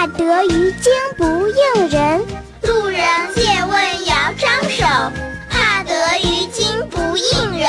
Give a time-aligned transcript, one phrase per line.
[0.00, 2.24] 怕得鱼惊不应人。
[2.62, 3.04] 路人
[3.34, 4.86] 借问遥招手，
[5.50, 7.68] 怕得鱼惊不应人。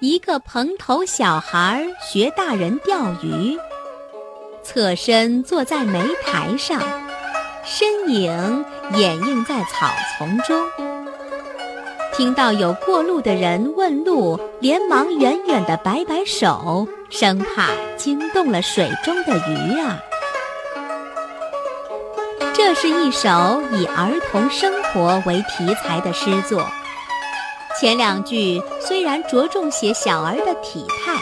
[0.00, 3.58] 一个蓬头小孩学大人钓鱼，
[4.64, 6.80] 侧身坐在莓台上，
[7.62, 8.64] 身影
[8.94, 10.56] 掩映在草丛中。
[12.12, 19.98] 听到有过路的人问路，连忙远远地摆摆手，生怕惊动了水中的鱼啊。
[22.52, 26.66] 这是一首以儿童生活为题材的诗作。
[27.80, 31.14] 前两句虽然着重写小儿的体态，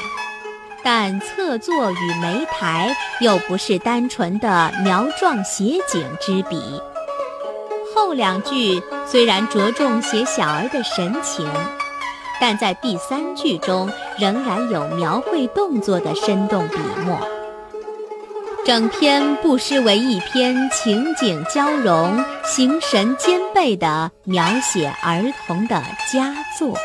[0.82, 6.60] 但侧坐与莓苔又不是单纯的描状写景之笔。
[7.94, 11.44] 后两句虽然着重写小儿的神情，
[12.40, 17.18] 但在第三句中仍然有描绘动作的生动笔墨。
[18.64, 26.76] 整篇不失为一篇情景交融、形神兼备的描写儿童的佳作。